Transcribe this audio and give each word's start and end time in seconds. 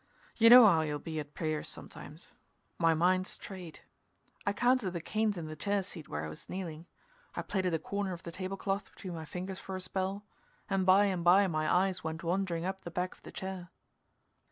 You 0.35 0.49
know 0.49 0.65
how 0.65 0.81
you'll 0.81 0.97
be 0.97 1.19
at 1.19 1.35
prayers 1.35 1.67
sometimes. 1.69 2.31
My 2.79 2.95
mind 2.95 3.27
strayed. 3.27 3.81
I 4.47 4.51
counted 4.51 4.89
the 4.89 4.99
canes 4.99 5.37
in 5.37 5.45
the 5.45 5.55
chair 5.55 5.83
seat 5.83 6.09
where 6.09 6.25
I 6.25 6.27
was 6.27 6.49
kneeling; 6.49 6.87
I 7.35 7.43
plaited 7.43 7.75
a 7.75 7.77
corner 7.77 8.11
of 8.11 8.23
the 8.23 8.31
table 8.31 8.57
cloth 8.57 8.85
between 8.85 9.13
my 9.13 9.25
fingers 9.25 9.59
for 9.59 9.75
a 9.75 9.79
spell, 9.79 10.25
and 10.67 10.87
by 10.87 11.05
and 11.05 11.23
by 11.23 11.45
my 11.45 11.71
eyes 11.71 12.03
went 12.03 12.23
wandering 12.23 12.65
up 12.65 12.81
the 12.81 12.89
back 12.89 13.13
of 13.13 13.21
the 13.21 13.31
chair. 13.31 13.69